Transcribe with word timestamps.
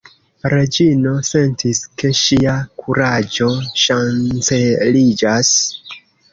Reĝino 0.53 1.11
sentis, 1.27 1.81
ke 2.03 2.11
ŝia 2.21 2.57
kuraĝo 2.85 3.53
ŝanceliĝas. 3.85 5.57